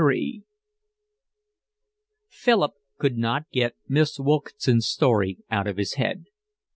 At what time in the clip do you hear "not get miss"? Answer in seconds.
3.19-4.17